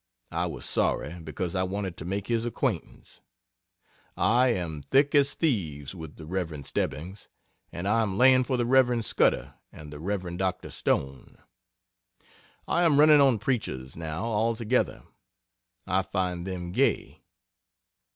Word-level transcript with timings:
I 0.31 0.47
was 0.47 0.65
sorry, 0.65 1.19
because 1.19 1.53
I 1.53 1.61
wanted 1.61 1.95
to 1.97 2.05
make 2.05 2.25
his 2.25 2.43
acquaintance. 2.43 3.21
I 4.17 4.47
am 4.47 4.81
thick 4.81 5.13
as 5.13 5.35
thieves 5.35 5.93
with 5.93 6.15
the 6.15 6.25
Rev. 6.25 6.65
Stebbings, 6.65 7.29
and 7.71 7.87
I 7.87 8.01
am 8.01 8.17
laying 8.17 8.43
for 8.43 8.57
the 8.57 8.65
Rev. 8.65 9.05
Scudder 9.05 9.53
and 9.71 9.93
the 9.93 9.99
Rev. 9.99 10.37
Dr. 10.39 10.71
Stone. 10.71 11.37
I 12.67 12.81
am 12.83 12.99
running 12.99 13.21
on 13.21 13.37
preachers, 13.37 13.95
now, 13.95 14.23
altogether. 14.25 15.03
I 15.85 16.01
find 16.01 16.47
them 16.47 16.71
gay. 16.71 17.21